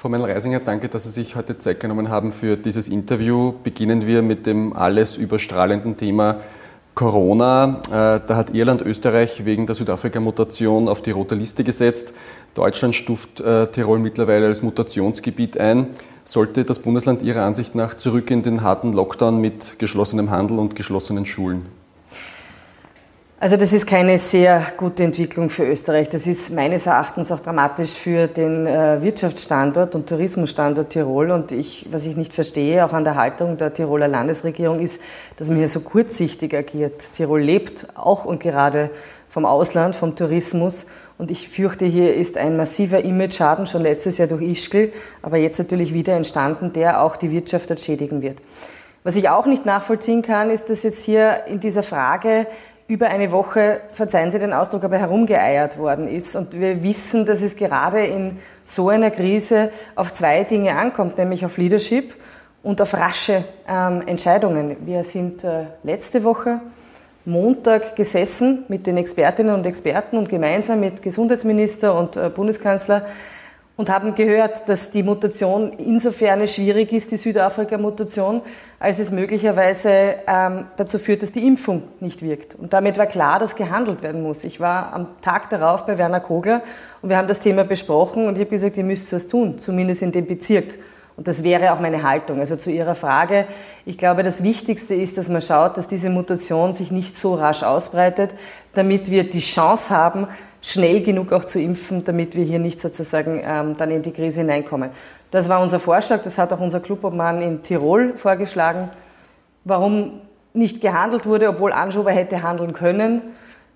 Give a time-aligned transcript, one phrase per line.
[0.00, 3.52] Frau Meinl-Reisinger, danke, dass Sie sich heute Zeit genommen haben für dieses Interview.
[3.62, 6.40] Beginnen wir mit dem alles überstrahlenden Thema
[6.94, 7.80] Corona.
[7.88, 12.14] Äh, da hat Irland Österreich wegen der Südafrika-Mutation auf die rote Liste gesetzt.
[12.54, 15.88] Deutschland stuft äh, Tirol mittlerweile als Mutationsgebiet ein.
[16.24, 20.76] Sollte das Bundesland Ihrer Ansicht nach zurück in den harten Lockdown mit geschlossenem Handel und
[20.76, 21.79] geschlossenen Schulen?
[23.42, 26.10] Also das ist keine sehr gute Entwicklung für Österreich.
[26.10, 31.30] Das ist meines Erachtens auch dramatisch für den äh, Wirtschaftsstandort und Tourismusstandort Tirol.
[31.30, 35.00] Und ich, was ich nicht verstehe, auch an der Haltung der Tiroler Landesregierung, ist,
[35.38, 37.14] dass man hier so kurzsichtig agiert.
[37.14, 38.90] Tirol lebt auch und gerade
[39.30, 40.84] vom Ausland, vom Tourismus.
[41.16, 45.58] Und ich fürchte, hier ist ein massiver Image-Schaden schon letztes Jahr durch Ischgl, aber jetzt
[45.58, 48.36] natürlich wieder entstanden, der auch die Wirtschaft dort schädigen wird.
[49.02, 52.46] Was ich auch nicht nachvollziehen kann, ist, dass jetzt hier in dieser Frage
[52.90, 56.34] über eine Woche, verzeihen Sie den Ausdruck, aber herumgeeiert worden ist.
[56.34, 61.44] Und wir wissen, dass es gerade in so einer Krise auf zwei Dinge ankommt, nämlich
[61.44, 62.16] auf Leadership
[62.64, 64.76] und auf rasche ähm, Entscheidungen.
[64.84, 66.62] Wir sind äh, letzte Woche
[67.24, 73.06] Montag gesessen mit den Expertinnen und Experten und gemeinsam mit Gesundheitsminister und äh, Bundeskanzler
[73.80, 78.42] und haben gehört, dass die Mutation insofern schwierig ist, die Südafrika-Mutation,
[78.78, 82.56] als es möglicherweise ähm, dazu führt, dass die Impfung nicht wirkt.
[82.56, 84.44] Und damit war klar, dass gehandelt werden muss.
[84.44, 86.60] Ich war am Tag darauf bei Werner Kogler
[87.00, 90.02] und wir haben das Thema besprochen und ich habe gesagt, ihr müsst was tun, zumindest
[90.02, 90.74] in dem Bezirk.
[91.16, 92.38] Und das wäre auch meine Haltung.
[92.40, 93.46] Also zu Ihrer Frage.
[93.86, 97.62] Ich glaube, das Wichtigste ist, dass man schaut, dass diese Mutation sich nicht so rasch
[97.62, 98.34] ausbreitet,
[98.74, 100.28] damit wir die Chance haben,
[100.62, 104.40] schnell genug auch zu impfen, damit wir hier nicht sozusagen ähm, dann in die Krise
[104.40, 104.90] hineinkommen.
[105.30, 108.90] Das war unser Vorschlag, das hat auch unser Clubobmann in Tirol vorgeschlagen.
[109.64, 110.20] Warum
[110.52, 113.22] nicht gehandelt wurde, obwohl Anschober hätte handeln können.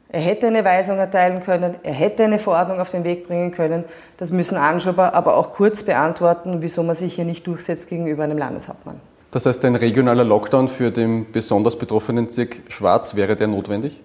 [0.08, 3.84] Er hätte eine Weisung erteilen können, er hätte eine Verordnung auf den Weg bringen können.
[4.16, 8.38] Das müssen Anschober aber auch kurz beantworten, wieso man sich hier nicht durchsetzt gegenüber einem
[8.38, 9.00] Landeshauptmann.
[9.32, 14.00] Das heißt, ein regionaler Lockdown für den besonders betroffenen Bezirk Schwarz wäre der notwendig?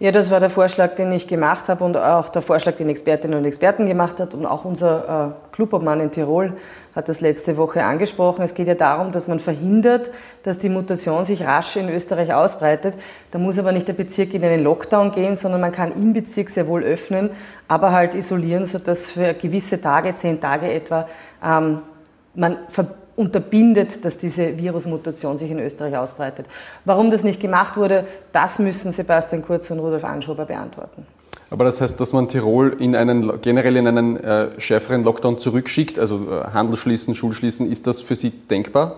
[0.00, 3.36] Ja, das war der Vorschlag, den ich gemacht habe und auch der Vorschlag, den Expertinnen
[3.36, 6.52] und Experten gemacht hat und auch unser äh, Clubobmann in Tirol
[6.94, 8.42] hat das letzte Woche angesprochen.
[8.42, 10.12] Es geht ja darum, dass man verhindert,
[10.44, 12.94] dass die Mutation sich rasch in Österreich ausbreitet.
[13.32, 16.50] Da muss aber nicht der Bezirk in einen Lockdown gehen, sondern man kann im Bezirk
[16.50, 17.30] sehr wohl öffnen,
[17.66, 21.08] aber halt isolieren, sodass für gewisse Tage, zehn Tage etwa,
[21.44, 21.82] ähm,
[22.34, 22.56] man
[23.18, 26.46] unterbindet, dass diese Virusmutation sich in Österreich ausbreitet.
[26.84, 31.04] Warum das nicht gemacht wurde, das müssen Sebastian Kurz und Rudolf Anschober beantworten.
[31.50, 35.98] Aber das heißt, dass man Tirol in einen, generell in einen äh, schärferen Lockdown zurückschickt,
[35.98, 38.96] also äh, Handel schließen, Schulschließen, ist das für Sie denkbar?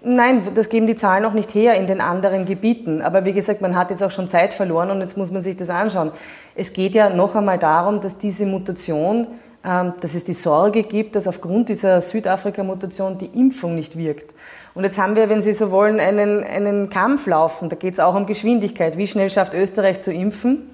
[0.00, 3.02] Nein, das geben die Zahlen noch nicht her in den anderen Gebieten.
[3.02, 5.56] Aber wie gesagt, man hat jetzt auch schon Zeit verloren und jetzt muss man sich
[5.56, 6.12] das anschauen.
[6.54, 9.26] Es geht ja noch einmal darum, dass diese Mutation
[9.62, 14.34] dass es die Sorge gibt, dass aufgrund dieser Südafrika-Mutation die Impfung nicht wirkt.
[14.74, 17.68] Und jetzt haben wir, wenn Sie so wollen, einen, einen Kampf laufen.
[17.68, 18.96] Da geht es auch um Geschwindigkeit.
[18.96, 20.70] Wie schnell schafft Österreich zu impfen?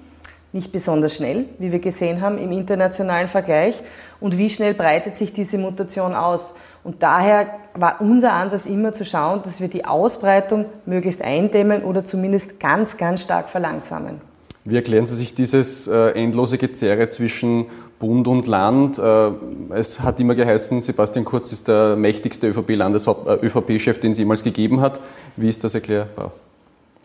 [0.53, 3.81] Nicht besonders schnell, wie wir gesehen haben im internationalen Vergleich.
[4.21, 6.53] Und wie schnell breitet sich diese Mutation aus?
[6.83, 12.03] Und daher war unser Ansatz immer zu schauen, dass wir die Ausbreitung möglichst eindämmen oder
[12.03, 14.21] zumindest ganz, ganz stark verlangsamen.
[14.67, 17.67] Wie erklären Sie sich dieses äh, endlose Gezerre zwischen
[18.05, 18.99] Bund und Land?
[18.99, 19.31] Äh,
[19.71, 24.79] es hat immer geheißen, Sebastian Kurz ist der mächtigste ÖVP-Chef, äh, den es jemals gegeben
[24.79, 25.01] hat.
[25.35, 26.31] Wie ist das erklärbar?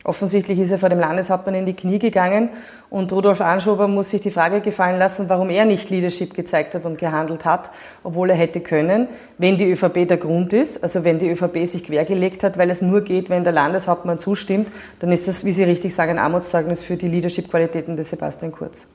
[0.04, 2.50] Offensichtlich ist er vor dem Landeshauptmann in die Knie gegangen
[2.90, 6.84] und Rudolf Anschober muss sich die Frage gefallen lassen, warum er nicht Leadership gezeigt hat
[6.84, 7.70] und gehandelt hat,
[8.02, 9.08] obwohl er hätte können,
[9.38, 12.82] wenn die ÖVP der Grund ist, also wenn die ÖVP sich quergelegt hat, weil es
[12.82, 16.82] nur geht, wenn der Landeshauptmann zustimmt, dann ist das, wie Sie richtig sagen, ein Armutszeugnis
[16.82, 18.88] für die Leadership-Qualitäten des Sebastian Kurz.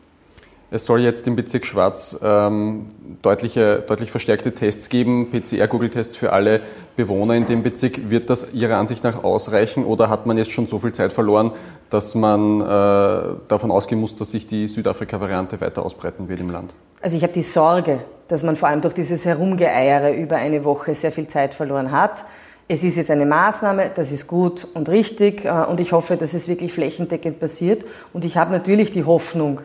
[0.75, 2.88] Es soll jetzt im Bezirk Schwarz ähm,
[3.22, 6.59] deutliche, deutlich verstärkte Tests geben, PCR-Google-Tests für alle
[6.97, 8.09] Bewohner in dem Bezirk.
[8.09, 11.53] Wird das Ihrer Ansicht nach ausreichen oder hat man jetzt schon so viel Zeit verloren,
[11.90, 12.66] dass man äh,
[13.47, 16.75] davon ausgehen muss, dass sich die Südafrika-Variante weiter ausbreiten wird im Land?
[17.02, 20.94] Also ich habe die Sorge, dass man vor allem durch dieses Herumgeeiere über eine Woche
[20.94, 22.25] sehr viel Zeit verloren hat.
[22.68, 26.33] Es ist jetzt eine Maßnahme, das ist gut und richtig äh, und ich hoffe, dass
[26.33, 27.86] es wirklich flächendeckend passiert.
[28.12, 29.62] Und ich habe natürlich die Hoffnung,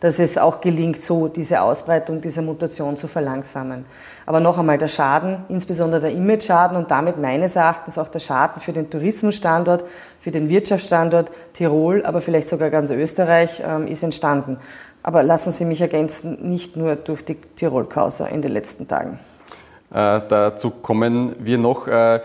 [0.00, 3.84] dass es auch gelingt, so diese Ausbreitung dieser Mutation zu verlangsamen.
[4.26, 8.60] Aber noch einmal, der Schaden, insbesondere der Image-Schaden und damit meines Erachtens auch der Schaden
[8.60, 9.84] für den Tourismusstandort,
[10.18, 14.58] für den Wirtschaftsstandort Tirol, aber vielleicht sogar ganz Österreich, ähm, ist entstanden.
[15.02, 19.18] Aber lassen Sie mich ergänzen, nicht nur durch die Tirol-Causa in den letzten Tagen.
[19.92, 21.88] Äh, dazu kommen wir noch.
[21.88, 22.20] Äh,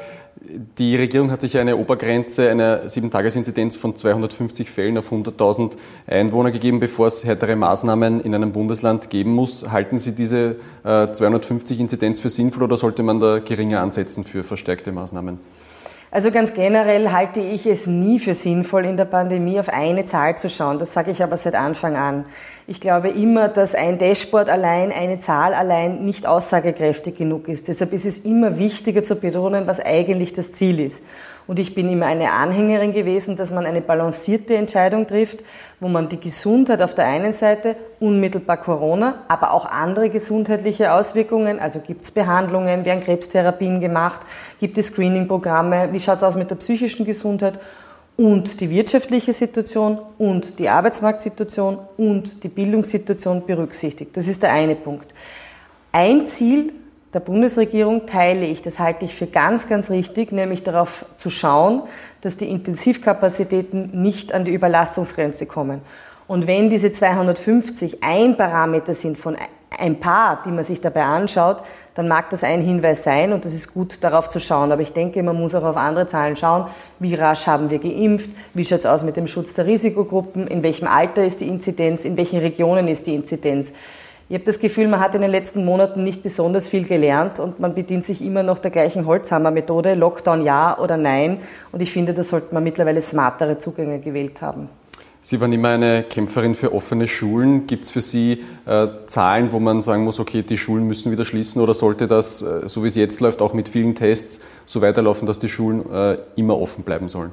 [0.78, 5.72] die Regierung hat sich eine Obergrenze einer 7-Tages-Inzidenz von 250 Fällen auf 100.000
[6.08, 9.70] Einwohner gegeben, bevor es härtere Maßnahmen in einem Bundesland geben muss.
[9.72, 14.92] Halten Sie diese 250 Inzidenz für sinnvoll oder sollte man da geringer ansetzen für verstärkte
[14.92, 15.40] Maßnahmen?
[16.12, 20.38] Also ganz generell halte ich es nie für sinnvoll, in der Pandemie auf eine Zahl
[20.38, 20.80] zu schauen.
[20.80, 22.26] Das sage ich aber seit Anfang an.
[22.68, 27.68] Ich glaube immer, dass ein Dashboard allein, eine Zahl allein nicht aussagekräftig genug ist.
[27.68, 31.04] Deshalb ist es immer wichtiger zu betonen, was eigentlich das Ziel ist.
[31.46, 35.44] Und ich bin immer eine Anhängerin gewesen, dass man eine balancierte Entscheidung trifft,
[35.80, 41.60] wo man die Gesundheit auf der einen Seite, unmittelbar Corona, aber auch andere gesundheitliche Auswirkungen,
[41.60, 44.22] also gibt es Behandlungen, werden Krebstherapien gemacht,
[44.60, 47.60] gibt es Screening-Programme, wie schaut es aus mit der psychischen Gesundheit
[48.18, 54.16] und die wirtschaftliche Situation und die Arbeitsmarktsituation und die Bildungssituation berücksichtigt.
[54.16, 55.14] Das ist der eine Punkt.
[55.92, 56.74] Ein Ziel
[57.14, 61.84] der Bundesregierung teile ich, das halte ich für ganz, ganz richtig, nämlich darauf zu schauen,
[62.20, 65.80] dass die Intensivkapazitäten nicht an die Überlastungsgrenze kommen.
[66.28, 69.38] Und wenn diese 250 ein Parameter sind von
[69.80, 71.58] ein paar, die man sich dabei anschaut,
[71.94, 74.72] dann mag das ein Hinweis sein und das ist gut darauf zu schauen.
[74.72, 76.68] Aber ich denke, man muss auch auf andere Zahlen schauen.
[77.00, 78.30] Wie rasch haben wir geimpft?
[78.54, 80.48] Wie schaut es aus mit dem Schutz der Risikogruppen?
[80.48, 82.04] In welchem Alter ist die Inzidenz?
[82.06, 83.72] In welchen Regionen ist die Inzidenz?
[84.28, 87.60] Ich habe das Gefühl, man hat in den letzten Monaten nicht besonders viel gelernt und
[87.60, 91.42] man bedient sich immer noch der gleichen Holzhammer-Methode, Lockdown ja oder nein.
[91.72, 94.68] Und ich finde, da sollte man mittlerweile smartere Zugänge gewählt haben.
[95.28, 97.66] Sie waren immer eine Kämpferin für offene Schulen.
[97.66, 101.26] Gibt es für Sie äh, Zahlen, wo man sagen muss, okay, die Schulen müssen wieder
[101.26, 104.84] schließen oder sollte das, äh, so wie es jetzt läuft, auch mit vielen Tests so
[104.84, 107.32] weiterlaufen, dass die Schulen äh, immer offen bleiben sollen?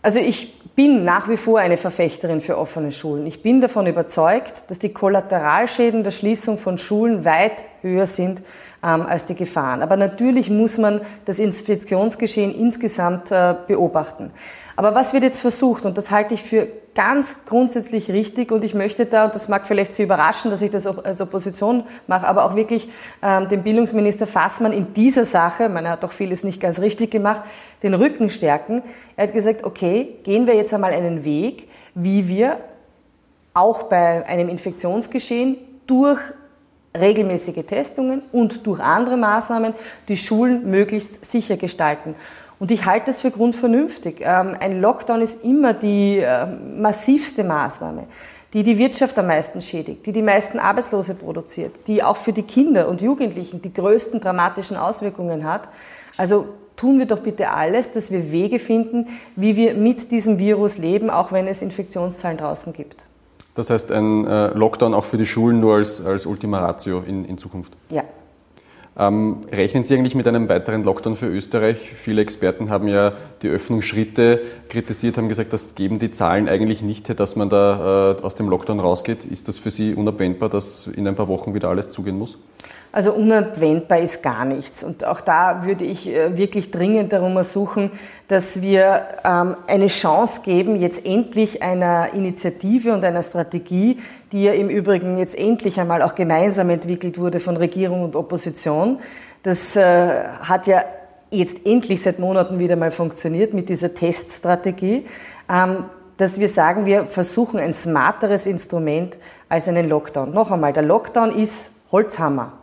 [0.00, 3.26] Also ich bin nach wie vor eine Verfechterin für offene Schulen.
[3.26, 8.42] Ich bin davon überzeugt, dass die Kollateralschäden der Schließung von Schulen weit höher sind
[8.84, 9.82] ähm, als die Gefahren.
[9.82, 14.30] Aber natürlich muss man das Infektionsgeschehen insgesamt äh, beobachten.
[14.76, 18.74] Aber was wird jetzt versucht, und das halte ich für ganz grundsätzlich richtig, und ich
[18.74, 22.44] möchte da, und das mag vielleicht Sie überraschen, dass ich das als Opposition mache, aber
[22.44, 22.90] auch wirklich
[23.22, 27.40] ähm, dem Bildungsminister Fassmann in dieser Sache, man hat auch vieles nicht ganz richtig gemacht,
[27.82, 28.82] den Rücken stärken.
[29.16, 32.58] Er hat gesagt, okay, gehen wir jetzt einmal einen Weg, wie wir
[33.54, 35.56] auch bei einem Infektionsgeschehen
[35.86, 36.20] durch
[36.98, 39.74] regelmäßige Testungen und durch andere Maßnahmen
[40.08, 42.14] die Schulen möglichst sicher gestalten.
[42.58, 44.20] Und ich halte es für grundvernünftig.
[44.20, 48.06] Ähm, ein Lockdown ist immer die ähm, massivste Maßnahme,
[48.54, 52.44] die die Wirtschaft am meisten schädigt, die die meisten Arbeitslose produziert, die auch für die
[52.44, 55.68] Kinder und Jugendlichen die größten dramatischen Auswirkungen hat.
[56.16, 60.78] Also tun wir doch bitte alles, dass wir Wege finden, wie wir mit diesem Virus
[60.78, 63.06] leben, auch wenn es Infektionszahlen draußen gibt.
[63.54, 67.24] Das heißt, ein äh, Lockdown auch für die Schulen nur als, als Ultima Ratio in,
[67.24, 67.72] in Zukunft?
[67.90, 68.04] Ja.
[68.98, 71.78] Ähm, rechnen Sie eigentlich mit einem weiteren Lockdown für Österreich?
[71.78, 73.12] Viele Experten haben ja
[73.42, 74.40] die Öffnungsschritte
[74.70, 78.36] kritisiert, haben gesagt, das geben die Zahlen eigentlich nicht her, dass man da äh, aus
[78.36, 79.26] dem Lockdown rausgeht.
[79.26, 82.38] Ist das für Sie unabwendbar, dass in ein paar Wochen wieder alles zugehen muss?
[82.96, 84.82] Also unabwendbar ist gar nichts.
[84.82, 87.90] Und auch da würde ich äh, wirklich dringend darum ersuchen,
[88.26, 93.98] dass wir ähm, eine Chance geben, jetzt endlich einer Initiative und einer Strategie,
[94.32, 98.98] die ja im Übrigen jetzt endlich einmal auch gemeinsam entwickelt wurde von Regierung und Opposition.
[99.42, 100.82] Das äh, hat ja
[101.28, 105.04] jetzt endlich seit Monaten wieder mal funktioniert mit dieser Teststrategie
[105.50, 105.84] ähm,
[106.16, 109.18] dass wir sagen, wir versuchen ein smarteres Instrument
[109.50, 110.32] als einen Lockdown.
[110.32, 112.54] Noch einmal, der Lockdown ist Holzhammer.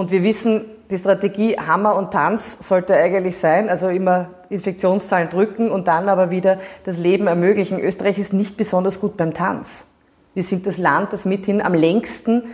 [0.00, 5.70] Und wir wissen, die Strategie Hammer und Tanz sollte eigentlich sein, also immer Infektionszahlen drücken
[5.70, 7.78] und dann aber wieder das Leben ermöglichen.
[7.78, 9.88] Österreich ist nicht besonders gut beim Tanz.
[10.32, 12.44] Wir sind das Land, das mithin am längsten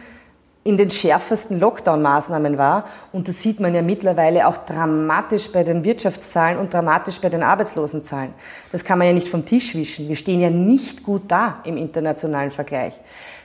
[0.65, 2.87] in den schärfsten Lockdown-Maßnahmen war.
[3.13, 7.45] Und das sieht man ja mittlerweile auch dramatisch bei den Wirtschaftszahlen und dramatisch bei den
[7.45, 8.35] Arbeitslosenzahlen.
[8.73, 10.09] Das kann man ja nicht vom Tisch wischen.
[10.09, 12.95] Wir stehen ja nicht gut da im internationalen Vergleich.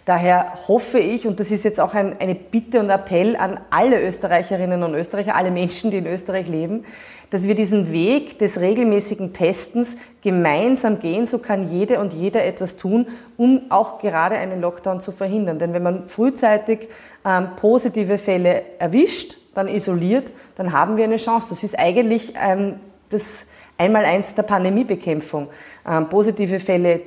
[0.05, 4.01] Daher hoffe ich, und das ist jetzt auch ein, eine Bitte und Appell an alle
[4.01, 6.85] Österreicherinnen und Österreicher, alle Menschen, die in Österreich leben,
[7.29, 11.27] dass wir diesen Weg des regelmäßigen Testens gemeinsam gehen.
[11.27, 15.59] So kann jede und jeder etwas tun, um auch gerade einen Lockdown zu verhindern.
[15.59, 16.89] Denn wenn man frühzeitig
[17.23, 21.47] ähm, positive Fälle erwischt, dann isoliert, dann haben wir eine Chance.
[21.49, 22.75] Das ist eigentlich ähm,
[23.09, 23.45] das
[23.77, 25.47] Einmaleins der Pandemiebekämpfung.
[25.87, 27.01] Ähm, positive Fälle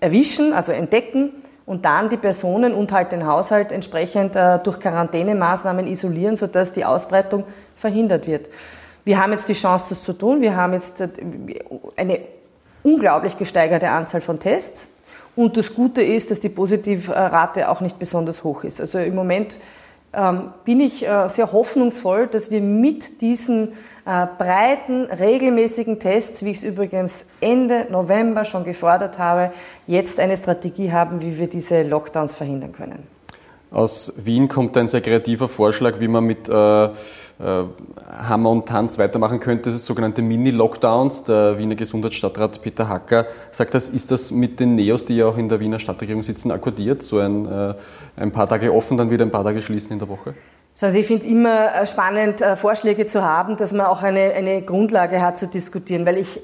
[0.00, 1.32] erwischen, also entdecken,
[1.70, 6.84] und dann die Personen und halt den Haushalt entsprechend äh, durch Quarantänemaßnahmen isolieren, sodass die
[6.84, 7.44] Ausbreitung
[7.76, 8.48] verhindert wird.
[9.04, 10.40] Wir haben jetzt die Chance, das zu tun.
[10.40, 11.08] Wir haben jetzt äh,
[11.96, 12.22] eine
[12.82, 14.90] unglaublich gesteigerte Anzahl von Tests.
[15.36, 18.80] Und das Gute ist, dass die Positivrate auch nicht besonders hoch ist.
[18.80, 19.60] Also im Moment
[20.64, 23.72] bin ich äh, sehr hoffnungsvoll, dass wir mit diesen
[24.04, 29.52] äh, breiten, regelmäßigen Tests, wie ich es übrigens Ende November schon gefordert habe,
[29.86, 33.06] jetzt eine Strategie haben, wie wir diese Lockdowns verhindern können.
[33.70, 36.88] Aus Wien kommt ein sehr kreativer Vorschlag, wie man mit äh, äh,
[37.38, 41.24] Hammer und Tanz weitermachen könnte, sogenannte Mini-Lockdowns.
[41.24, 45.38] Der Wiener Gesundheitsstadtrat Peter Hacker sagt das, ist das mit den Neos, die ja auch
[45.38, 47.02] in der Wiener Stadtregierung sitzen, akkordiert?
[47.02, 47.74] So ein, äh,
[48.16, 50.34] ein paar Tage offen, dann wieder ein paar Tage schließen in der Woche?
[50.80, 54.62] Also ich finde immer äh, spannend, äh, Vorschläge zu haben, dass man auch eine, eine
[54.62, 56.40] Grundlage hat zu diskutieren, weil ich,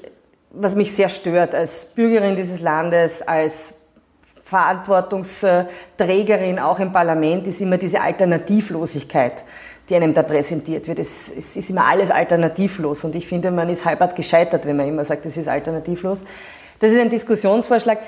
[0.51, 3.73] was mich sehr stört als Bürgerin dieses Landes, als
[4.49, 9.43] Verantwortungsträgerin auch im Parlament, ist immer diese Alternativlosigkeit,
[9.89, 10.99] die einem da präsentiert wird.
[10.99, 14.87] Es, es ist immer alles alternativlos und ich finde, man ist halbart gescheitert, wenn man
[14.87, 16.23] immer sagt, es ist alternativlos.
[16.79, 17.99] Das ist ein Diskussionsvorschlag.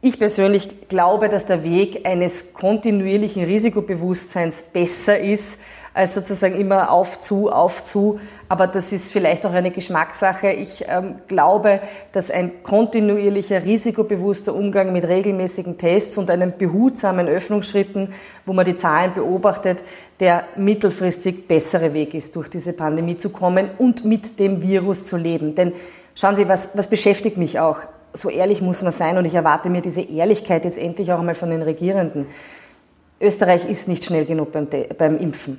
[0.00, 5.58] Ich persönlich glaube, dass der Weg eines kontinuierlichen Risikobewusstseins besser ist,
[5.98, 8.20] als sozusagen immer auf zu, auf zu.
[8.48, 10.52] Aber das ist vielleicht auch eine Geschmackssache.
[10.52, 11.80] Ich ähm, glaube,
[12.12, 18.14] dass ein kontinuierlicher, risikobewusster Umgang mit regelmäßigen Tests und einem behutsamen Öffnungsschritten,
[18.46, 19.82] wo man die Zahlen beobachtet,
[20.20, 25.16] der mittelfristig bessere Weg ist, durch diese Pandemie zu kommen und mit dem Virus zu
[25.16, 25.56] leben.
[25.56, 25.72] Denn
[26.14, 27.78] schauen Sie, was, was beschäftigt mich auch?
[28.14, 31.34] so ehrlich muss man sein und ich erwarte mir diese Ehrlichkeit jetzt endlich auch einmal
[31.34, 32.26] von den Regierenden.
[33.20, 35.58] Österreich ist nicht schnell genug beim, beim Impfen.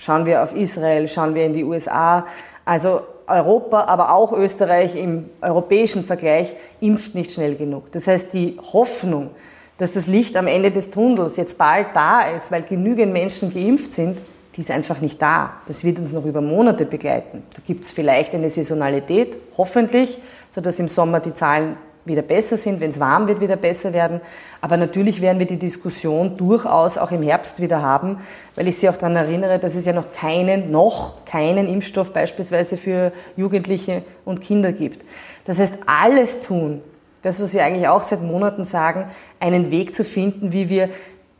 [0.00, 2.24] Schauen wir auf Israel, schauen wir in die USA.
[2.64, 7.92] Also Europa, aber auch Österreich im europäischen Vergleich impft nicht schnell genug.
[7.92, 9.28] Das heißt, die Hoffnung,
[9.76, 13.92] dass das Licht am Ende des Tunnels jetzt bald da ist, weil genügend Menschen geimpft
[13.92, 14.16] sind,
[14.56, 15.52] die ist einfach nicht da.
[15.66, 17.42] Das wird uns noch über Monate begleiten.
[17.54, 22.80] Da gibt es vielleicht eine Saisonalität, hoffentlich, sodass im Sommer die Zahlen wieder besser sind,
[22.80, 24.20] wenn es warm wird, wieder besser werden.
[24.60, 28.18] Aber natürlich werden wir die Diskussion durchaus auch im Herbst wieder haben,
[28.56, 32.76] weil ich Sie auch daran erinnere, dass es ja noch keinen, noch keinen Impfstoff beispielsweise
[32.76, 35.04] für Jugendliche und Kinder gibt.
[35.44, 36.82] Das heißt, alles tun,
[37.22, 39.06] das, was wir eigentlich auch seit Monaten sagen,
[39.38, 40.88] einen Weg zu finden, wie wir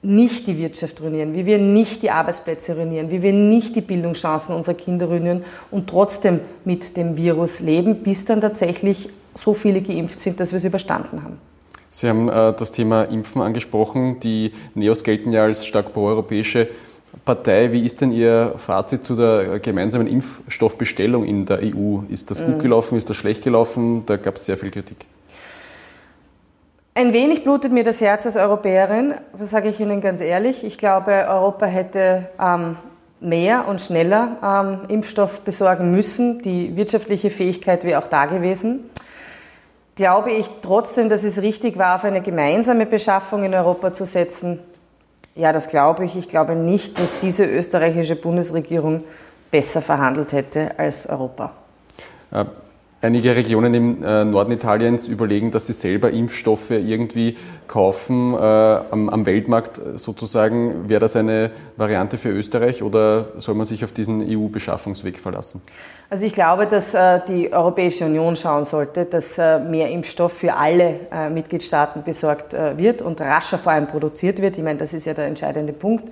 [0.03, 4.55] nicht die Wirtschaft ruinieren, wie wir nicht die Arbeitsplätze ruinieren, wie wir nicht die Bildungschancen
[4.55, 10.19] unserer Kinder ruinieren und trotzdem mit dem Virus leben, bis dann tatsächlich so viele geimpft
[10.19, 11.39] sind, dass wir es überstanden haben.
[11.91, 14.21] Sie haben äh, das Thema Impfen angesprochen.
[14.21, 16.69] Die Neos gelten ja als stark proeuropäische
[17.25, 17.73] Partei.
[17.73, 22.01] Wie ist denn Ihr Fazit zu der gemeinsamen Impfstoffbestellung in der EU?
[22.09, 22.61] Ist das gut mhm.
[22.61, 22.97] gelaufen?
[22.97, 24.05] Ist das schlecht gelaufen?
[24.07, 25.07] Da gab es sehr viel Kritik.
[27.01, 30.65] Ein wenig blutet mir das Herz als Europäerin, das sage ich Ihnen ganz ehrlich.
[30.65, 32.77] Ich glaube, Europa hätte ähm,
[33.21, 36.43] mehr und schneller ähm, Impfstoff besorgen müssen.
[36.43, 38.91] Die wirtschaftliche Fähigkeit wäre auch da gewesen.
[39.95, 44.59] Glaube ich trotzdem, dass es richtig war, auf eine gemeinsame Beschaffung in Europa zu setzen?
[45.35, 46.17] Ja, das glaube ich.
[46.17, 49.05] Ich glaube nicht, dass diese österreichische Bundesregierung
[49.51, 51.53] besser verhandelt hätte als Europa.
[52.31, 52.45] Äh,
[53.03, 57.35] Einige Regionen im äh, Norden Italiens überlegen, dass sie selber Impfstoffe irgendwie
[57.67, 60.87] kaufen äh, am, am, Weltmarkt sozusagen.
[60.91, 65.63] Wäre das eine Variante für Österreich oder soll man sich auf diesen EU-Beschaffungsweg verlassen?
[66.11, 70.55] Also ich glaube, dass äh, die Europäische Union schauen sollte, dass äh, mehr Impfstoff für
[70.55, 74.59] alle äh, Mitgliedstaaten besorgt wird und rascher vor allem produziert wird.
[74.59, 76.05] Ich meine, das ist ja der entscheidende Punkt.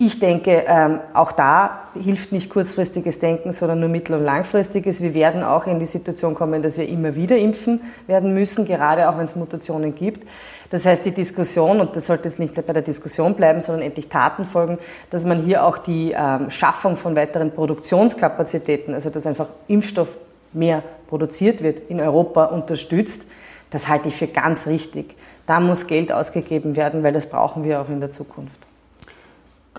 [0.00, 5.02] Ich denke, ähm, auch da hilft nicht kurzfristiges Denken, sondern nur mittel- und langfristiges.
[5.02, 9.08] Wir werden auch in die Situation kommen, dass wir immer wieder impfen werden müssen, gerade
[9.08, 10.24] auch wenn es Mutationen gibt.
[10.70, 14.08] Das heißt, die Diskussion, und das sollte jetzt nicht bei der Diskussion bleiben, sondern endlich
[14.08, 14.78] Taten folgen,
[15.10, 20.16] dass man hier auch die ähm, Schaffung von weiteren Produktionskapazitäten, also dass einfach Impfstoff
[20.52, 23.26] mehr produziert wird, in Europa unterstützt.
[23.70, 25.16] Das halte ich für ganz richtig.
[25.46, 28.68] Da muss Geld ausgegeben werden, weil das brauchen wir auch in der Zukunft.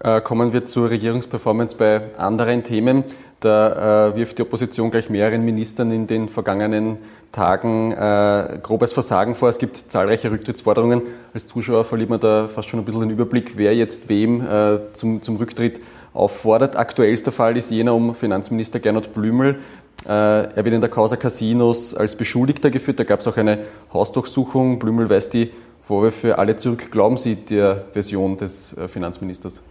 [0.01, 3.03] Äh, kommen wir zur Regierungsperformance bei anderen Themen.
[3.41, 6.97] Da äh, wirft die Opposition gleich mehreren Ministern in den vergangenen
[7.31, 9.47] Tagen äh, grobes Versagen vor.
[9.47, 11.01] Es gibt zahlreiche Rücktrittsforderungen.
[11.33, 14.79] Als Zuschauer verliert man da fast schon ein bisschen den Überblick, wer jetzt wem äh,
[14.93, 15.79] zum, zum Rücktritt
[16.13, 16.75] auffordert.
[16.75, 19.59] Aktuellster Fall ist jener um Finanzminister Gernot Blümel.
[20.05, 22.99] Äh, er wird in der Causa Casinos als Beschuldigter geführt.
[22.99, 23.59] Da gab es auch eine
[23.93, 24.79] Hausdurchsuchung.
[24.79, 25.51] Blümel weist die
[25.89, 26.91] Vorwürfe alle zurück.
[26.91, 29.63] Glauben Sie der Version des äh, Finanzministers?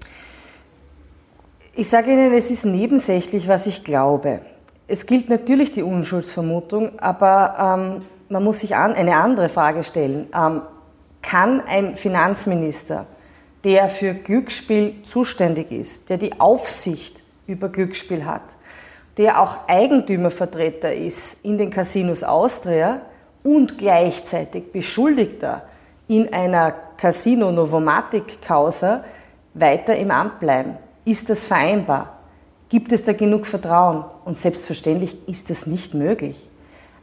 [1.77, 4.41] Ich sage Ihnen, es ist nebensächlich, was ich glaube.
[4.89, 10.27] Es gilt natürlich die Unschuldsvermutung, aber ähm, man muss sich an, eine andere Frage stellen.
[10.35, 10.63] Ähm,
[11.23, 13.07] kann ein Finanzminister,
[13.63, 18.57] der für Glücksspiel zuständig ist, der die Aufsicht über Glücksspiel hat,
[19.19, 23.03] der auch Eigentümervertreter ist in den Casinos Austria
[23.45, 25.63] und gleichzeitig Beschuldigter
[26.09, 29.05] in einer Casino Novomatic Causa
[29.55, 30.77] weiter im Amt bleiben?
[31.05, 32.19] Ist das vereinbar?
[32.69, 34.05] Gibt es da genug Vertrauen?
[34.25, 36.49] Und selbstverständlich ist das nicht möglich.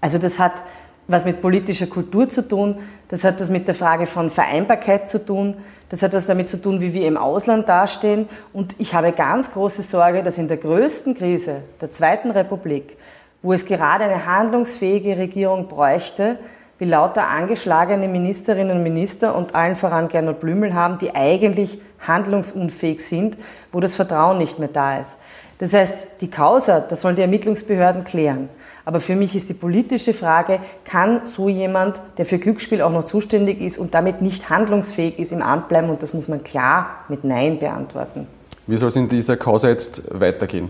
[0.01, 0.63] Also das hat
[1.07, 2.77] was mit politischer Kultur zu tun,
[3.09, 5.55] das hat was mit der Frage von Vereinbarkeit zu tun,
[5.89, 8.27] das hat was damit zu tun, wie wir im Ausland dastehen.
[8.53, 12.97] Und ich habe ganz große Sorge, dass in der größten Krise der Zweiten Republik,
[13.43, 16.39] wo es gerade eine handlungsfähige Regierung bräuchte,
[16.77, 23.05] wir lauter angeschlagene Ministerinnen und Minister und allen voran Gernot Blümel haben, die eigentlich handlungsunfähig
[23.05, 23.37] sind,
[23.71, 25.17] wo das Vertrauen nicht mehr da ist.
[25.57, 28.49] Das heißt, die Causa, das sollen die Ermittlungsbehörden klären.
[28.83, 33.05] Aber für mich ist die politische Frage, kann so jemand, der für Glücksspiel auch noch
[33.05, 35.89] zuständig ist und damit nicht handlungsfähig ist, im Amt bleiben?
[35.89, 38.27] Und das muss man klar mit Nein beantworten.
[38.67, 40.69] Wie soll es in dieser Causa jetzt weitergehen?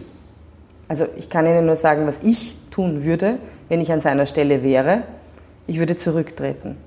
[0.87, 4.63] Also ich kann Ihnen nur sagen, was ich tun würde, wenn ich an seiner Stelle
[4.63, 5.03] wäre.
[5.67, 6.77] Ich würde zurücktreten.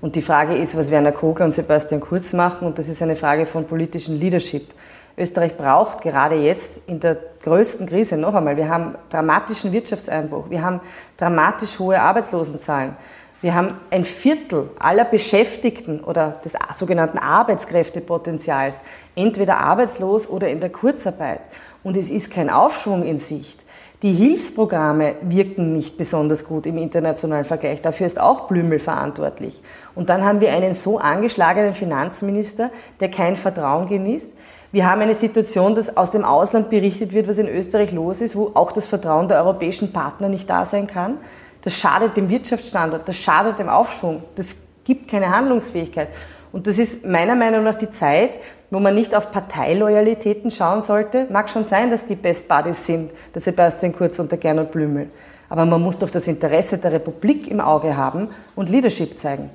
[0.00, 2.66] Und die Frage ist, was Werner Kogler und Sebastian Kurz machen.
[2.66, 4.72] Und das ist eine Frage von politischem Leadership.
[5.18, 10.62] Österreich braucht gerade jetzt in der größten Krise noch einmal, wir haben dramatischen Wirtschaftseinbruch, wir
[10.62, 10.80] haben
[11.16, 12.96] dramatisch hohe Arbeitslosenzahlen,
[13.40, 18.82] wir haben ein Viertel aller Beschäftigten oder des sogenannten Arbeitskräftepotenzials
[19.14, 21.40] entweder arbeitslos oder in der Kurzarbeit.
[21.82, 23.64] Und es ist kein Aufschwung in Sicht.
[24.02, 27.80] Die Hilfsprogramme wirken nicht besonders gut im internationalen Vergleich.
[27.80, 29.62] Dafür ist auch Blümel verantwortlich.
[29.94, 34.34] Und dann haben wir einen so angeschlagenen Finanzminister, der kein Vertrauen genießt.
[34.70, 38.36] Wir haben eine Situation, dass aus dem Ausland berichtet wird, was in Österreich los ist,
[38.36, 41.16] wo auch das Vertrauen der europäischen Partner nicht da sein kann.
[41.62, 46.08] Das schadet dem Wirtschaftsstandort, das schadet dem Aufschwung, das gibt keine Handlungsfähigkeit.
[46.56, 48.38] Und das ist meiner Meinung nach die Zeit,
[48.70, 51.26] wo man nicht auf Parteiloyalitäten schauen sollte.
[51.30, 55.10] Mag schon sein, dass die Best Buddies sind, der Sebastian Kurz und der Gernot Blümel.
[55.50, 59.50] Aber man muss doch das Interesse der Republik im Auge haben und Leadership zeigen.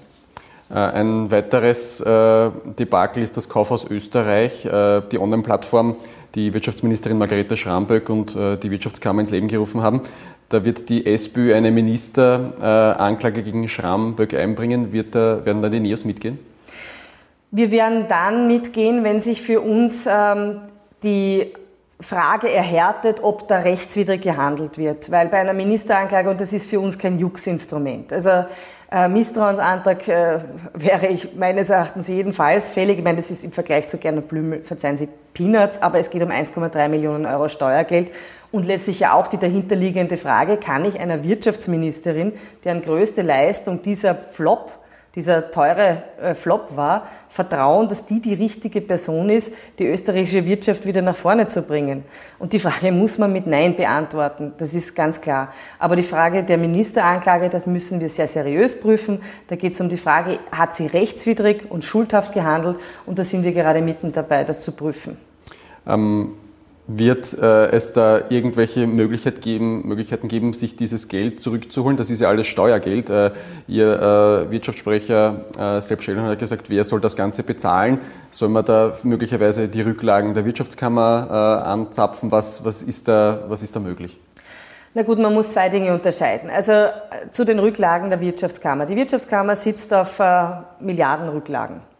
[0.69, 5.95] Äh, ein weiteres äh, Debakel ist das Kaufhaus Österreich, äh, die Online-Plattform,
[6.35, 10.01] die Wirtschaftsministerin Margarete Schramböck und die Wirtschaftskammer ins Leben gerufen haben.
[10.49, 14.93] Da wird die SPÖ eine Ministeranklage gegen Schramböck einbringen.
[14.93, 16.50] Werden da die NEOS mitgehen?
[17.51, 20.61] Wir werden dann mitgehen, wenn sich für uns ähm,
[21.03, 21.53] die
[21.99, 25.11] Frage erhärtet, ob da rechtswidrig gehandelt wird.
[25.11, 28.45] Weil bei einer Ministeranklage, und das ist für uns kein Jux-Instrument, also
[28.89, 30.39] äh, Misstrauensantrag äh,
[30.73, 32.97] wäre ich meines Erachtens jedenfalls fällig.
[32.97, 36.23] Ich meine, das ist im Vergleich zu Gernot Blümel, verzeihen Sie, Peanuts, aber es geht
[36.23, 38.11] um 1,3 Millionen Euro Steuergeld.
[38.51, 42.33] Und letztlich ja auch die dahinterliegende Frage, kann ich einer Wirtschaftsministerin,
[42.65, 44.71] deren größte Leistung dieser Flop
[45.15, 50.85] dieser teure äh, Flop war, vertrauen, dass die die richtige Person ist, die österreichische Wirtschaft
[50.85, 52.03] wieder nach vorne zu bringen.
[52.39, 55.53] Und die Frage muss man mit Nein beantworten, das ist ganz klar.
[55.79, 59.19] Aber die Frage der Ministeranklage, das müssen wir sehr seriös prüfen.
[59.47, 62.79] Da geht es um die Frage, hat sie rechtswidrig und schuldhaft gehandelt?
[63.05, 65.17] Und da sind wir gerade mitten dabei, das zu prüfen.
[65.85, 66.35] Ähm
[66.97, 71.97] wird äh, es da irgendwelche Möglichkeit geben, Möglichkeiten geben, sich dieses Geld zurückzuholen?
[71.97, 73.09] Das ist ja alles Steuergeld.
[73.09, 73.31] Äh,
[73.67, 77.99] Ihr äh, Wirtschaftssprecher äh, Sepp Schellner hat gesagt, wer soll das Ganze bezahlen?
[78.31, 82.31] Soll man da möglicherweise die Rücklagen der Wirtschaftskammer äh, anzapfen?
[82.31, 84.19] Was, was, ist da, was ist da möglich?
[84.93, 86.49] Na gut, man muss zwei Dinge unterscheiden.
[86.49, 86.91] Also äh,
[87.31, 88.85] zu den Rücklagen der Wirtschaftskammer.
[88.85, 90.47] Die Wirtschaftskammer sitzt auf äh,
[90.79, 91.90] Milliardenrücklagen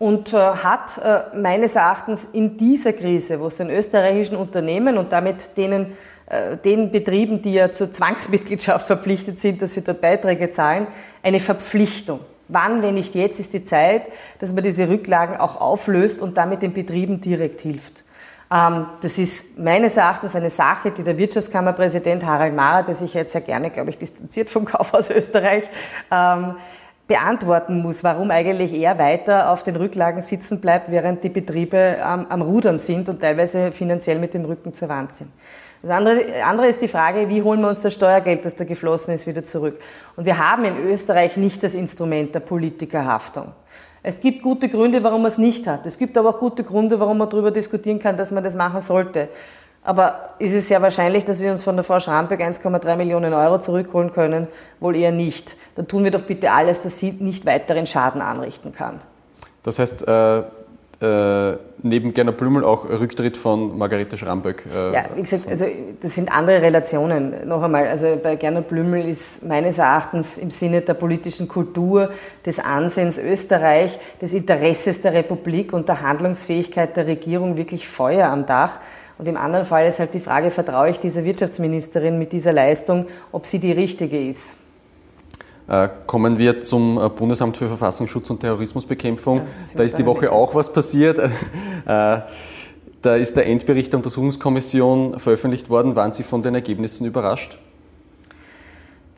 [0.00, 5.12] und äh, hat äh, meines Erachtens in dieser Krise, wo es den österreichischen Unternehmen und
[5.12, 5.92] damit denen,
[6.26, 10.86] äh, den Betrieben, die ja zur Zwangsmitgliedschaft verpflichtet sind, dass sie dort Beiträge zahlen,
[11.22, 12.20] eine Verpflichtung.
[12.48, 14.04] Wann, wenn nicht jetzt, ist die Zeit,
[14.38, 18.02] dass man diese Rücklagen auch auflöst und damit den Betrieben direkt hilft.
[18.50, 23.32] Ähm, das ist meines Erachtens eine Sache, die der Wirtschaftskammerpräsident Harald Mara, der sich jetzt
[23.32, 25.64] sehr gerne, glaube ich, distanziert vom Kaufhaus Österreich,
[26.10, 26.56] ähm,
[27.10, 32.24] beantworten muss, warum eigentlich er weiter auf den Rücklagen sitzen bleibt, während die Betriebe am,
[32.28, 35.28] am Rudern sind und teilweise finanziell mit dem Rücken zur Wand sind.
[35.82, 39.12] Das andere, andere ist die Frage, wie holen wir uns das Steuergeld, das da geflossen
[39.12, 39.80] ist, wieder zurück?
[40.14, 43.54] Und wir haben in Österreich nicht das Instrument der Politikerhaftung.
[44.04, 45.86] Es gibt gute Gründe, warum man es nicht hat.
[45.86, 48.80] Es gibt aber auch gute Gründe, warum man darüber diskutieren kann, dass man das machen
[48.80, 49.28] sollte.
[49.82, 53.58] Aber ist es sehr wahrscheinlich, dass wir uns von der Frau Schramberg 1,3 Millionen Euro
[53.58, 54.46] zurückholen können?
[54.78, 55.56] Wohl eher nicht.
[55.74, 59.00] Dann tun wir doch bitte alles, dass sie nicht weiteren Schaden anrichten kann.
[59.62, 60.42] Das heißt, äh,
[61.02, 64.66] äh, neben Gerner Blümel auch Rücktritt von Margarete Schramböck.
[64.66, 65.64] Äh, ja, wie gesagt, also
[65.98, 67.48] das sind andere Relationen.
[67.48, 72.10] Noch einmal, also bei Gerner Blümel ist meines Erachtens im Sinne der politischen Kultur,
[72.44, 78.44] des Ansehens Österreich, des Interesses der Republik und der Handlungsfähigkeit der Regierung wirklich Feuer am
[78.44, 78.78] Dach.
[79.20, 83.04] Und im anderen Fall ist halt die Frage, vertraue ich dieser Wirtschaftsministerin mit dieser Leistung,
[83.32, 84.56] ob sie die richtige ist.
[85.68, 89.36] Äh, kommen wir zum äh, Bundesamt für Verfassungsschutz und Terrorismusbekämpfung.
[89.36, 89.44] Ja,
[89.76, 91.18] da ist die Woche auch was passiert.
[91.86, 92.20] Äh,
[93.02, 95.96] Da ist der Endbericht der Untersuchungskommission veröffentlicht worden.
[95.96, 97.58] Waren Sie von den Ergebnissen überrascht?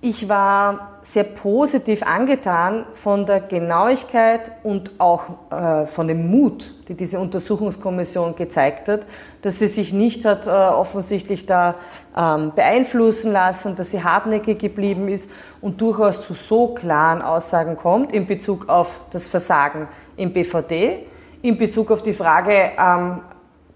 [0.04, 6.96] Ich war sehr positiv angetan von der Genauigkeit und auch äh, von dem Mut, die
[6.96, 9.06] diese Untersuchungskommission gezeigt hat,
[9.42, 11.76] dass sie sich nicht hat äh, offensichtlich da
[12.16, 18.12] ähm, beeinflussen lassen, dass sie hartnäckig geblieben ist und durchaus zu so klaren Aussagen kommt
[18.12, 21.06] in Bezug auf das Versagen im BVD,
[21.42, 23.20] in Bezug auf die Frage, ähm,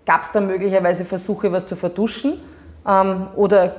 [0.04, 2.40] gab es da möglicherweise Versuche, was zu verduschen?
[2.86, 3.74] Ähm, oder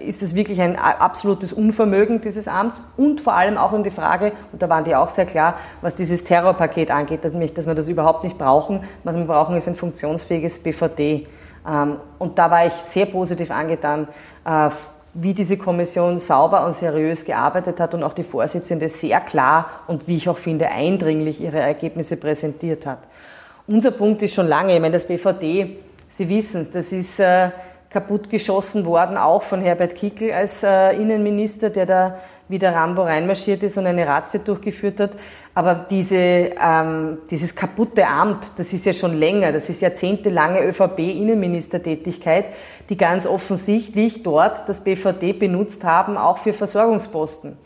[0.00, 2.82] ist es wirklich ein absolutes Unvermögen dieses Amts?
[2.96, 5.94] Und vor allem auch in die Frage, und da waren die auch sehr klar, was
[5.94, 8.84] dieses Terrorpaket angeht, nämlich, dass wir das überhaupt nicht brauchen.
[9.02, 11.26] Was wir brauchen, ist ein funktionsfähiges BVD.
[11.66, 14.08] Ähm, und da war ich sehr positiv angetan,
[14.44, 14.68] äh,
[15.14, 20.08] wie diese Kommission sauber und seriös gearbeitet hat und auch die Vorsitzende sehr klar und
[20.08, 22.98] wie ich auch finde eindringlich ihre Ergebnisse präsentiert hat.
[23.66, 25.78] Unser Punkt ist schon lange, ich meine, das BVD,
[26.08, 27.50] Sie wissen es, das ist äh,
[27.94, 33.78] kaputtgeschossen worden, auch von Herbert Kickl als äh, Innenminister, der da wieder Rambo reinmarschiert ist
[33.78, 35.12] und eine Ratze durchgeführt hat.
[35.54, 42.46] Aber diese, ähm, dieses kaputte Amt, das ist ja schon länger, das ist jahrzehntelange ÖVP-Innenministertätigkeit,
[42.88, 47.56] die ganz offensichtlich dort das BVD benutzt haben, auch für Versorgungsposten.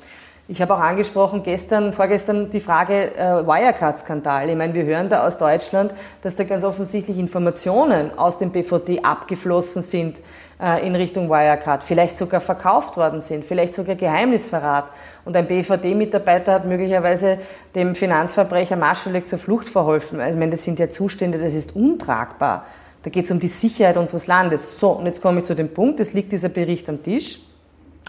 [0.51, 4.49] Ich habe auch angesprochen gestern, vorgestern die Frage äh, Wirecard-Skandal.
[4.49, 9.03] Ich meine, wir hören da aus Deutschland, dass da ganz offensichtlich Informationen aus dem BVD
[9.03, 10.17] abgeflossen sind
[10.59, 14.91] äh, in Richtung Wirecard, vielleicht sogar verkauft worden sind, vielleicht sogar Geheimnisverrat.
[15.27, 17.41] Und ein BVD-Mitarbeiter hat möglicherweise
[17.75, 20.19] dem Finanzverbrecher Marschalek zur Flucht verholfen.
[20.19, 22.65] Also, ich meine, das sind ja Zustände, das ist untragbar.
[23.03, 24.81] Da geht es um die Sicherheit unseres Landes.
[24.81, 27.41] So, und jetzt komme ich zu dem Punkt, es liegt dieser Bericht am Tisch.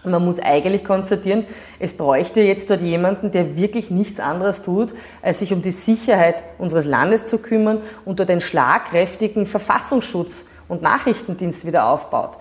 [0.04, 1.44] Man muss eigentlich konstatieren,
[1.78, 6.42] es bräuchte jetzt dort jemanden, der wirklich nichts anderes tut, als sich um die Sicherheit
[6.58, 12.38] unseres Landes zu kümmern und dort einen schlagkräftigen Verfassungsschutz und Nachrichtendienst wieder aufbaut.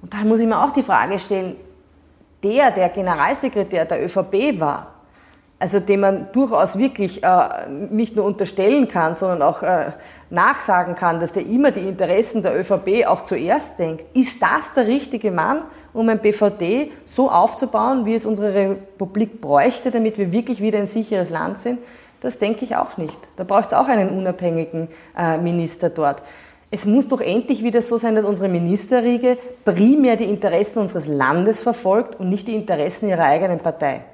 [0.00, 1.56] Und da muss ich mir auch die Frage stellen,
[2.42, 4.95] der, der Generalsekretär der ÖVP war,
[5.58, 9.92] also dem man durchaus wirklich äh, nicht nur unterstellen kann, sondern auch äh,
[10.28, 14.04] nachsagen kann, dass der immer die Interessen der ÖVP auch zuerst denkt.
[14.14, 15.62] Ist das der richtige Mann,
[15.94, 20.86] um ein BVD so aufzubauen, wie es unsere Republik bräuchte, damit wir wirklich wieder ein
[20.86, 21.78] sicheres Land sind?
[22.20, 23.18] Das denke ich auch nicht.
[23.36, 26.22] Da braucht es auch einen unabhängigen äh, Minister dort.
[26.70, 31.62] Es muss doch endlich wieder so sein, dass unsere Ministerriege primär die Interessen unseres Landes
[31.62, 34.04] verfolgt und nicht die Interessen ihrer eigenen Partei.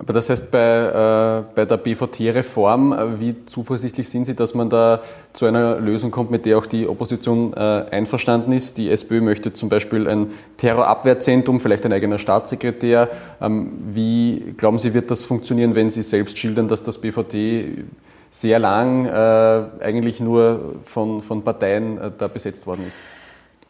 [0.00, 4.70] Aber das heißt, bei, äh, bei der BVT-Reform, äh, wie zuversichtlich sind Sie, dass man
[4.70, 5.00] da
[5.32, 7.58] zu einer Lösung kommt, mit der auch die Opposition äh,
[7.90, 8.78] einverstanden ist?
[8.78, 13.08] Die SPÖ möchte zum Beispiel ein Terrorabwehrzentrum, vielleicht ein eigener Staatssekretär.
[13.40, 17.84] Ähm, wie glauben Sie, wird das funktionieren, wenn Sie selbst schildern, dass das BVT
[18.30, 22.96] sehr lang äh, eigentlich nur von, von Parteien äh, da besetzt worden ist?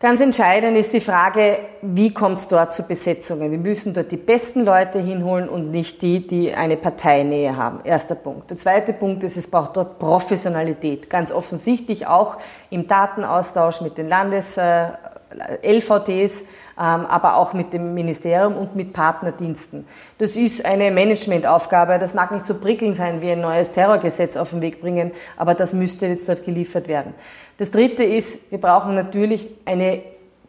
[0.01, 3.51] Ganz entscheidend ist die Frage, wie kommt es dort zu Besetzungen?
[3.51, 7.81] Wir müssen dort die besten Leute hinholen und nicht die, die eine Parteinähe haben.
[7.83, 8.49] Erster Punkt.
[8.49, 11.11] Der zweite Punkt ist, es braucht dort Professionalität.
[11.11, 12.37] Ganz offensichtlich auch
[12.71, 14.87] im Datenaustausch mit den Landes, äh,
[15.63, 19.85] LVTs, ähm, aber auch mit dem Ministerium und mit Partnerdiensten.
[20.19, 21.99] Das ist eine Managementaufgabe.
[21.99, 25.55] Das mag nicht so prickelnd sein wie ein neues Terrorgesetz auf den Weg bringen, aber
[25.55, 27.15] das müsste jetzt dort geliefert werden.
[27.59, 30.01] Das Dritte ist, wir brauchen natürlich eine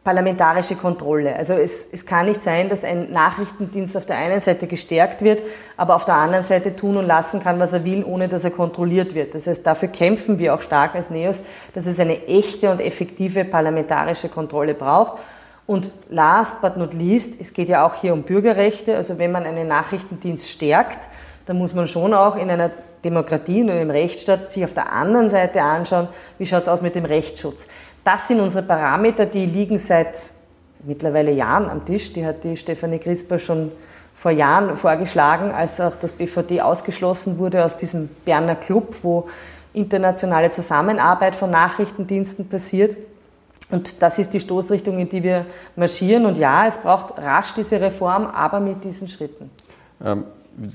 [0.04, 1.36] parlamentarische Kontrolle.
[1.36, 5.44] Also es, es kann nicht sein, dass ein Nachrichtendienst auf der einen Seite gestärkt wird,
[5.76, 8.52] aber auf der anderen Seite tun und lassen kann, was er will, ohne dass er
[8.52, 9.34] kontrolliert wird.
[9.34, 11.44] Das heißt, dafür kämpfen wir auch stark als NEOS,
[11.74, 15.20] dass es eine echte und effektive parlamentarische Kontrolle braucht.
[15.66, 18.96] Und last but not least, es geht ja auch hier um Bürgerrechte.
[18.96, 21.10] Also wenn man einen Nachrichtendienst stärkt,
[21.48, 22.72] dann muss man schon auch in einer
[23.04, 26.08] Demokratie und einem Rechtsstaat sich auf der anderen Seite anschauen,
[26.38, 27.68] wie schaut es aus mit dem Rechtsschutz.
[28.04, 30.32] Das sind unsere Parameter, die liegen seit
[30.84, 32.14] mittlerweile Jahren am Tisch.
[32.14, 33.72] Die hat die Stefanie Crisper schon
[34.16, 39.30] vor Jahren vorgeschlagen, als auch das BVD ausgeschlossen wurde aus diesem Berner Club, wo
[39.74, 42.98] internationale Zusammenarbeit von Nachrichtendiensten passiert.
[43.72, 46.26] Und das ist die Stoßrichtung, in die wir marschieren.
[46.26, 49.52] Und ja, es braucht rasch diese Reform, aber mit diesen Schritten.
[50.04, 50.26] Ähm,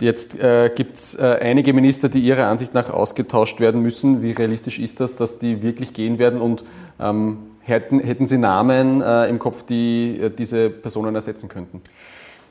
[0.00, 4.22] jetzt äh, gibt es äh, einige Minister, die Ihrer Ansicht nach ausgetauscht werden müssen.
[4.22, 6.40] Wie realistisch ist das, dass die wirklich gehen werden?
[6.40, 6.64] Und
[7.00, 11.80] ähm, hätten, hätten Sie Namen äh, im Kopf, die äh, diese Personen ersetzen könnten?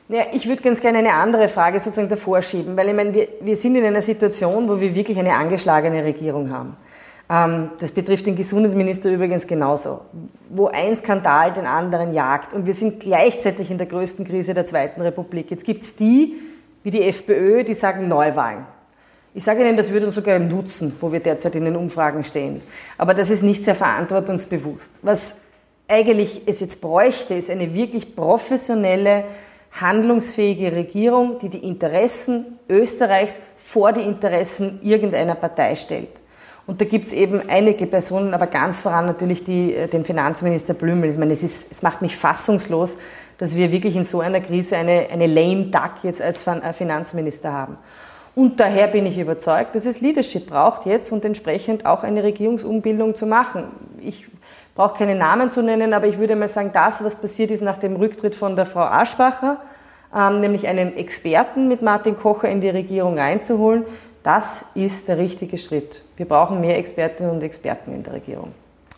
[0.08, 3.28] Ja, ich würde ganz gerne eine andere Frage sozusagen davor schieben, weil ich meine, wir,
[3.40, 6.76] wir sind in einer Situation, wo wir wirklich eine angeschlagene Regierung haben.
[7.30, 10.02] Ähm, das betrifft den Gesundheitsminister übrigens genauso,
[10.50, 12.52] wo ein Skandal den anderen jagt.
[12.52, 15.50] Und wir sind gleichzeitig in der größten Krise der Zweiten Republik.
[15.50, 16.34] Jetzt gibt es die,
[16.84, 18.66] wie die FPÖ, die sagen Neuwahlen.
[19.36, 22.62] Ich sage Ihnen, das würde uns sogar nutzen, wo wir derzeit in den Umfragen stehen.
[22.96, 24.92] Aber das ist nicht sehr verantwortungsbewusst.
[25.02, 25.34] Was
[25.88, 29.24] eigentlich es jetzt bräuchte, ist eine wirklich professionelle,
[29.80, 36.22] handlungsfähige Regierung, die die Interessen Österreichs vor die Interessen irgendeiner Partei stellt.
[36.66, 40.72] Und da gibt es eben einige Personen, aber ganz voran natürlich die, äh, den Finanzminister
[40.74, 41.10] Blümel.
[41.10, 42.96] Ich meine, es, ist, es macht mich fassungslos,
[43.38, 47.52] dass wir wirklich in so einer Krise eine, eine lame duck jetzt als äh, Finanzminister
[47.52, 47.78] haben.
[48.34, 53.14] Und daher bin ich überzeugt, dass es Leadership braucht jetzt und entsprechend auch eine Regierungsumbildung
[53.14, 53.68] zu machen.
[54.00, 54.26] Ich
[54.74, 57.78] brauche keine Namen zu nennen, aber ich würde mal sagen, das, was passiert ist nach
[57.78, 59.58] dem Rücktritt von der Frau Aschbacher,
[60.14, 63.84] ähm, nämlich einen Experten mit Martin Kocher in die Regierung reinzuholen,
[64.24, 66.02] das ist der richtige Schritt.
[66.16, 68.52] Wir brauchen mehr Expertinnen und Experten in der Regierung.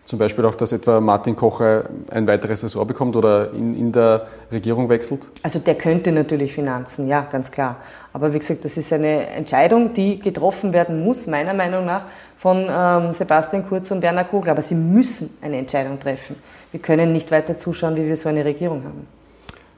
[0.07, 4.29] Zum Beispiel auch, dass etwa Martin Kocher ein weiteres Ressort bekommt oder in, in der
[4.53, 5.27] Regierung wechselt?
[5.43, 7.77] Also der könnte natürlich Finanzen, ja, ganz klar.
[8.13, 12.05] Aber wie gesagt, das ist eine Entscheidung, die getroffen werden muss, meiner Meinung nach,
[12.37, 14.53] von ähm, Sebastian Kurz und Werner Kogler.
[14.53, 16.37] Aber sie müssen eine Entscheidung treffen.
[16.71, 19.09] Wir können nicht weiter zuschauen, wie wir so eine Regierung haben.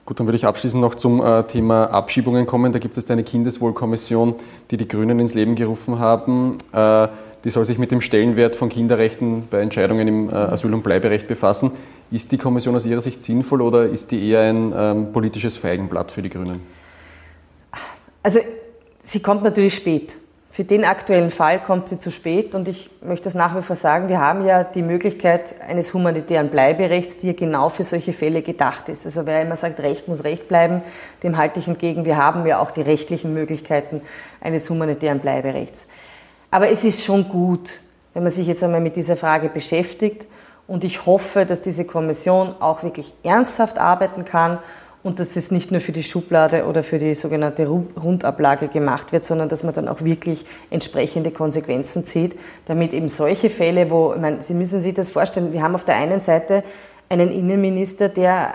[0.09, 2.73] Gut, dann würde ich abschließend noch zum äh, Thema Abschiebungen kommen.
[2.73, 4.37] Da gibt es eine Kindeswohlkommission,
[4.71, 6.57] die die Grünen ins Leben gerufen haben.
[6.73, 7.09] Äh,
[7.45, 11.27] die soll sich mit dem Stellenwert von Kinderrechten bei Entscheidungen im äh, Asyl- und Bleiberecht
[11.27, 11.73] befassen.
[12.11, 16.11] Ist die Kommission aus Ihrer Sicht sinnvoll oder ist die eher ein ähm, politisches Feigenblatt
[16.11, 16.63] für die Grünen?
[18.23, 18.41] Also
[19.01, 20.17] sie kommt natürlich spät.
[20.51, 23.77] Für den aktuellen Fall kommt sie zu spät und ich möchte das nach wie vor
[23.77, 28.41] sagen, wir haben ja die Möglichkeit eines humanitären Bleiberechts, die ja genau für solche Fälle
[28.41, 29.05] gedacht ist.
[29.05, 30.83] Also wer immer sagt, Recht muss Recht bleiben,
[31.23, 34.01] dem halte ich entgegen, wir haben ja auch die rechtlichen Möglichkeiten
[34.41, 35.87] eines humanitären Bleiberechts.
[36.51, 37.81] Aber es ist schon gut,
[38.15, 40.27] wenn man sich jetzt einmal mit dieser Frage beschäftigt
[40.67, 44.59] und ich hoffe, dass diese Kommission auch wirklich ernsthaft arbeiten kann
[45.09, 49.25] und dass das nicht nur für die Schublade oder für die sogenannte Rundablage gemacht wird,
[49.25, 54.21] sondern dass man dann auch wirklich entsprechende Konsequenzen zieht, damit eben solche Fälle, wo, ich
[54.21, 56.63] meine, Sie müssen sich das vorstellen, wir haben auf der einen Seite
[57.09, 58.53] einen Innenminister, der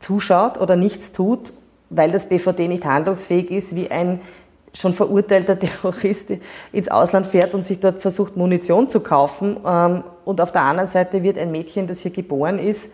[0.00, 1.52] zuschaut oder nichts tut,
[1.90, 4.20] weil das BVD nicht handlungsfähig ist, wie ein
[4.72, 6.32] schon verurteilter Terrorist
[6.72, 9.58] ins Ausland fährt und sich dort versucht, Munition zu kaufen.
[9.66, 12.90] Ähm, und auf der anderen Seite wird ein Mädchen, das hier geboren ist,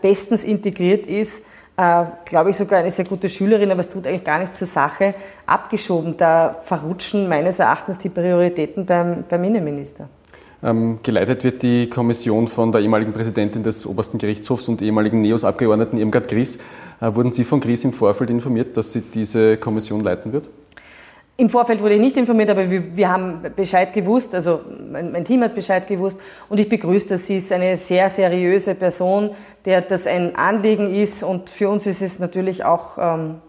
[0.00, 1.42] bestens integriert ist,
[1.76, 4.66] äh, glaube ich sogar eine sehr gute Schülerin, aber es tut eigentlich gar nichts zur
[4.68, 5.14] Sache,
[5.46, 6.16] abgeschoben.
[6.16, 10.08] Da verrutschen meines Erachtens die Prioritäten beim, beim Innenminister.
[10.62, 15.98] Ähm, geleitet wird die Kommission von der ehemaligen Präsidentin des Obersten Gerichtshofs und ehemaligen NEOS-Abgeordneten
[15.98, 16.58] Irmgard Gries.
[17.00, 20.48] Äh, wurden Sie von Gries im Vorfeld informiert, dass sie diese Kommission leiten wird?
[21.36, 25.24] Im Vorfeld wurde ich nicht informiert, aber wir, wir haben Bescheid gewusst, also mein, mein,
[25.24, 26.16] Team hat Bescheid gewusst
[26.48, 27.26] und ich begrüße das.
[27.26, 29.30] Sie ist eine sehr seriöse Person,
[29.64, 33.40] der das ein Anliegen ist und für uns ist es natürlich auch ähm,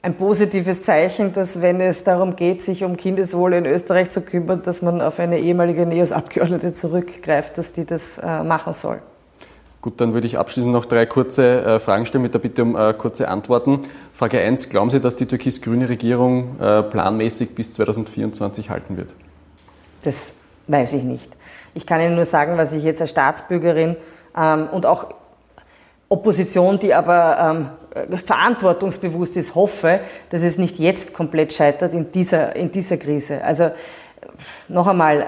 [0.00, 4.62] ein positives Zeichen, dass wenn es darum geht, sich um Kindeswohl in Österreich zu kümmern,
[4.62, 9.02] dass man auf eine ehemalige NEOS-Abgeordnete zurückgreift, dass die das äh, machen soll.
[9.82, 12.76] Gut, dann würde ich abschließend noch drei kurze äh, Fragen stellen mit der Bitte um
[12.76, 13.80] äh, kurze Antworten.
[14.14, 19.12] Frage 1, glauben Sie, dass die türkis-grüne Regierung äh, planmäßig bis 2024 halten wird?
[20.04, 20.34] Das
[20.68, 21.32] weiß ich nicht.
[21.74, 23.96] Ich kann Ihnen nur sagen, was ich jetzt als Staatsbürgerin
[24.36, 25.14] ähm, und auch
[26.08, 29.98] Opposition, die aber ähm, verantwortungsbewusst ist, hoffe,
[30.30, 33.42] dass es nicht jetzt komplett scheitert in dieser, in dieser Krise.
[33.42, 33.70] Also
[34.68, 35.26] noch einmal,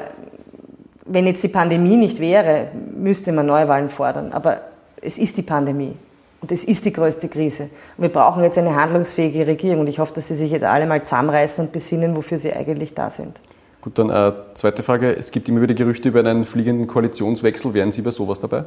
[1.06, 2.68] wenn jetzt die Pandemie nicht wäre,
[3.04, 4.32] müsste man Neuwahlen fordern.
[4.32, 4.62] Aber
[5.00, 5.96] es ist die Pandemie.
[6.40, 7.64] Und es ist die größte Krise.
[7.96, 9.80] Und wir brauchen jetzt eine handlungsfähige Regierung.
[9.80, 12.94] Und ich hoffe, dass sie sich jetzt alle mal zusammenreißen und besinnen, wofür sie eigentlich
[12.94, 13.40] da sind.
[13.80, 15.14] Gut, dann äh, zweite Frage.
[15.14, 17.74] Es gibt immer wieder Gerüchte über einen fliegenden Koalitionswechsel.
[17.74, 18.64] Wären Sie bei sowas dabei?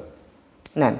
[0.75, 0.99] Nein,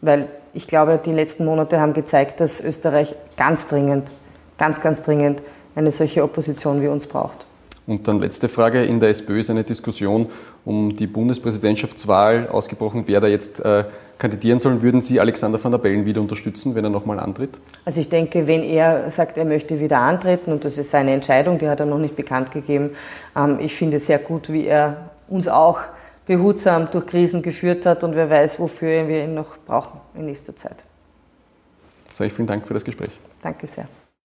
[0.00, 4.12] weil ich glaube, die letzten Monate haben gezeigt, dass Österreich ganz dringend,
[4.58, 5.42] ganz, ganz dringend
[5.74, 7.46] eine solche Opposition wie uns braucht.
[7.86, 8.84] Und dann letzte Frage.
[8.84, 10.28] In der SPÖ ist eine Diskussion
[10.64, 13.84] um die Bundespräsidentschaftswahl ausgebrochen, wer da jetzt äh,
[14.18, 14.80] kandidieren soll.
[14.82, 17.58] Würden Sie Alexander van der Bellen wieder unterstützen, wenn er nochmal antritt?
[17.84, 21.58] Also ich denke, wenn er sagt, er möchte wieder antreten, und das ist seine Entscheidung,
[21.58, 22.90] die hat er noch nicht bekannt gegeben,
[23.36, 25.80] ähm, ich finde sehr gut, wie er uns auch
[26.24, 30.54] behutsam durch Krisen geführt hat und wer weiß, wofür wir ihn noch brauchen in nächster
[30.54, 30.84] Zeit.
[32.12, 33.18] Sage ich vielen Dank für das Gespräch.
[33.42, 33.88] Danke sehr.